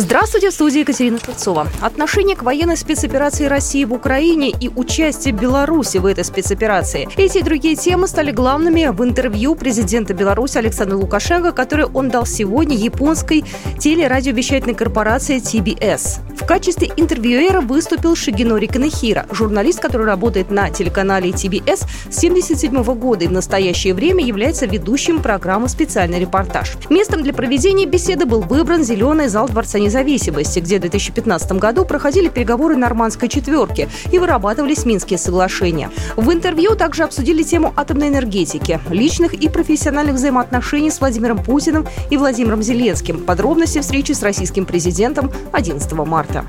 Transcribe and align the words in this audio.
Здравствуйте, 0.00 0.48
в 0.48 0.54
студии 0.54 0.78
Екатерина 0.78 1.18
Шевцова. 1.18 1.68
Отношение 1.82 2.34
к 2.34 2.42
военной 2.42 2.78
спецоперации 2.78 3.44
России 3.44 3.84
в 3.84 3.92
Украине 3.92 4.48
и 4.48 4.70
участие 4.70 5.34
Беларуси 5.34 5.98
в 5.98 6.06
этой 6.06 6.24
спецоперации. 6.24 7.06
Эти 7.18 7.36
и 7.36 7.42
другие 7.42 7.76
темы 7.76 8.08
стали 8.08 8.30
главными 8.30 8.86
в 8.86 9.04
интервью 9.04 9.54
президента 9.56 10.14
Беларуси 10.14 10.56
Александра 10.56 10.96
Лукашенко, 10.96 11.52
которое 11.52 11.84
он 11.84 12.08
дал 12.08 12.24
сегодня 12.24 12.78
японской 12.78 13.44
телерадиовещательной 13.78 14.74
корпорации 14.74 15.36
TBS. 15.36 16.20
В 16.34 16.46
качестве 16.46 16.90
интервьюера 16.96 17.60
выступил 17.60 18.16
Шигинори 18.16 18.68
Канехира, 18.68 19.26
журналист, 19.30 19.80
который 19.80 20.06
работает 20.06 20.50
на 20.50 20.70
телеканале 20.70 21.28
TBS 21.28 21.84
с 22.08 22.18
1977 22.24 22.82
года 22.94 23.26
и 23.26 23.28
в 23.28 23.32
настоящее 23.32 23.92
время 23.92 24.24
является 24.24 24.64
ведущим 24.64 25.20
программы 25.20 25.68
«Специальный 25.68 26.18
репортаж». 26.18 26.78
Местом 26.88 27.22
для 27.22 27.34
проведения 27.34 27.84
беседы 27.84 28.24
был 28.24 28.40
выбран 28.40 28.82
зеленый 28.82 29.28
зал 29.28 29.46
Дворца 29.46 29.78
независимости, 29.90 30.60
где 30.60 30.78
в 30.78 30.82
2015 30.82 31.52
году 31.52 31.84
проходили 31.84 32.28
переговоры 32.28 32.76
нормандской 32.76 33.28
четверки 33.28 33.88
и 34.12 34.18
вырабатывались 34.18 34.84
Минские 34.84 35.18
соглашения. 35.18 35.90
В 36.16 36.32
интервью 36.32 36.76
также 36.76 37.02
обсудили 37.02 37.42
тему 37.42 37.72
атомной 37.76 38.08
энергетики, 38.08 38.80
личных 38.88 39.34
и 39.34 39.48
профессиональных 39.48 40.14
взаимоотношений 40.14 40.90
с 40.90 41.00
Владимиром 41.00 41.42
Путиным 41.42 41.86
и 42.08 42.16
Владимиром 42.16 42.62
Зеленским. 42.62 43.18
Подробности 43.18 43.80
встречи 43.80 44.12
с 44.12 44.22
российским 44.22 44.64
президентом 44.64 45.32
11 45.52 45.92
марта. 45.92 46.44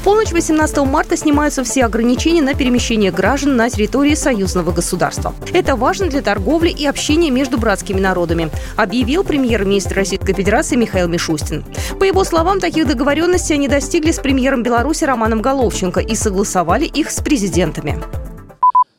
В 0.00 0.02
полночь 0.02 0.32
18 0.32 0.78
марта 0.86 1.14
снимаются 1.14 1.62
все 1.62 1.84
ограничения 1.84 2.40
на 2.40 2.54
перемещение 2.54 3.12
граждан 3.12 3.56
на 3.56 3.68
территории 3.68 4.14
союзного 4.14 4.72
государства. 4.72 5.34
Это 5.52 5.76
важно 5.76 6.08
для 6.08 6.22
торговли 6.22 6.70
и 6.70 6.86
общения 6.86 7.30
между 7.30 7.58
братскими 7.58 8.00
народами, 8.00 8.48
объявил 8.78 9.24
премьер-министр 9.24 9.96
Российской 9.96 10.32
Федерации 10.32 10.76
Михаил 10.76 11.06
Мишустин. 11.06 11.66
По 11.98 12.04
его 12.04 12.24
словам, 12.24 12.60
таких 12.60 12.88
договоренностей 12.88 13.52
они 13.52 13.68
достигли 13.68 14.10
с 14.10 14.18
премьером 14.18 14.62
Беларуси 14.62 15.04
Романом 15.04 15.42
Головченко 15.42 16.00
и 16.00 16.14
согласовали 16.14 16.86
их 16.86 17.10
с 17.10 17.20
президентами. 17.20 18.02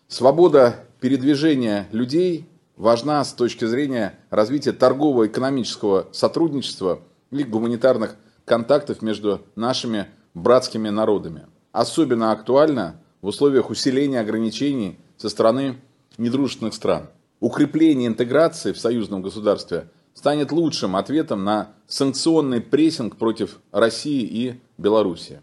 Свобода 0.07 0.75
передвижения 0.99 1.87
людей 1.91 2.47
важна 2.77 3.25
с 3.25 3.33
точки 3.33 3.65
зрения 3.65 4.19
развития 4.29 4.71
торгово-экономического 4.71 6.09
сотрудничества 6.11 6.99
и 7.31 7.43
гуманитарных 7.43 8.17
контактов 8.45 9.01
между 9.01 9.41
нашими 9.55 10.05
братскими 10.33 10.89
народами. 10.89 11.47
Особенно 11.71 12.31
актуально 12.31 13.01
в 13.21 13.27
условиях 13.27 13.69
усиления 13.69 14.19
ограничений 14.19 14.99
со 15.17 15.29
стороны 15.29 15.77
недружественных 16.17 16.73
стран. 16.73 17.09
Укрепление 17.39 18.07
интеграции 18.07 18.71
в 18.71 18.79
союзном 18.79 19.21
государстве 19.21 19.89
станет 20.13 20.51
лучшим 20.51 20.95
ответом 20.95 21.43
на 21.43 21.69
санкционный 21.87 22.61
прессинг 22.61 23.17
против 23.17 23.59
России 23.71 24.23
и 24.23 24.59
Белоруссии. 24.77 25.41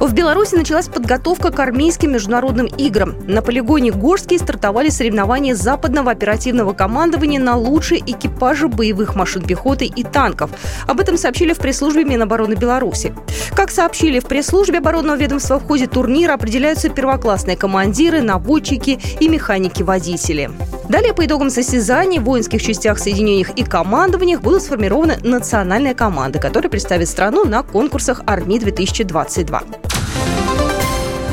В 0.00 0.12
Беларуси 0.12 0.54
началась 0.54 0.88
подготовка 0.88 1.50
к 1.50 1.58
армейским 1.58 2.12
международным 2.12 2.66
играм. 2.66 3.14
На 3.26 3.42
полигоне 3.42 3.90
Горский 3.90 4.38
стартовали 4.38 4.88
соревнования 4.88 5.54
западного 5.54 6.10
оперативного 6.10 6.72
командования 6.72 7.40
на 7.40 7.56
лучшие 7.56 8.00
экипажи 8.00 8.68
боевых 8.68 9.14
машин 9.14 9.42
пехоты 9.42 9.86
и 9.86 10.02
танков. 10.02 10.50
Об 10.86 11.00
этом 11.00 11.16
сообщили 11.16 11.52
в 11.52 11.58
пресс-службе 11.58 12.04
Минобороны 12.04 12.54
Беларуси. 12.54 13.14
Как 13.54 13.70
сообщили 13.70 14.18
в 14.18 14.26
пресс-службе 14.26 14.78
оборонного 14.78 15.16
ведомства, 15.16 15.58
в 15.58 15.66
ходе 15.66 15.86
турнира 15.86 16.34
определяются 16.34 16.88
первоклассные 16.88 17.56
командиры, 17.56 18.20
наводчики 18.20 18.98
и 19.20 19.28
механики-водители. 19.28 20.50
Далее 20.88 21.14
по 21.14 21.24
итогам 21.24 21.50
состязаний 21.50 22.18
в 22.18 22.24
воинских 22.24 22.62
частях, 22.62 22.98
соединениях 22.98 23.50
и 23.56 23.64
командованиях 23.64 24.42
будут 24.42 24.62
сформированы 24.62 25.16
национальные 25.22 25.94
команды, 25.94 26.38
которые 26.38 26.70
представят 26.70 27.08
страну 27.08 27.44
на 27.44 27.62
конкурсах 27.62 28.22
«Армии-2022». 28.26 29.83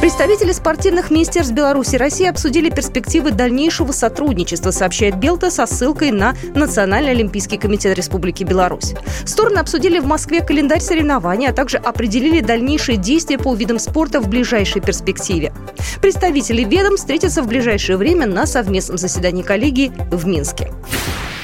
Представители 0.02 0.52
спортивных 0.52 1.12
министерств 1.12 1.54
Беларуси 1.54 1.94
и 1.94 1.98
России 2.00 2.26
обсудили 2.26 2.72
перспективы 2.72 3.30
дальнейшего 3.30 3.92
сотрудничества, 3.92 4.72
сообщает 4.72 5.18
Белта 5.18 5.52
со 5.52 5.68
ссылкой 5.68 6.10
на 6.10 6.34
Национальный 6.56 7.12
олимпийский 7.12 7.60
комитет 7.60 7.96
Республики 7.96 8.44
Беларусь. 8.44 8.96
Стороны 9.26 9.60
обсудили 9.60 10.00
в 10.00 10.08
Москве 10.08 10.42
календарь 10.42 10.82
соревнований, 10.82 11.48
а 11.48 11.54
также 11.54 11.78
определили 11.78 12.42
дальнейшие 12.42 12.98
действия 12.98 13.38
по 13.38 13.54
видам 13.54 13.78
спорта 13.78 14.20
в 14.20 14.28
ближайшей 14.28 14.82
перспективе. 14.82 15.54
Представители 16.02 16.64
ведом 16.64 16.98
встретятся 16.98 17.44
в 17.44 17.48
ближайшее 17.48 17.98
время 17.98 18.26
на 18.26 18.48
совместном 18.48 18.98
заседании 18.98 19.44
коллегии 19.44 19.92
в 20.10 20.26
Минске. 20.26 20.72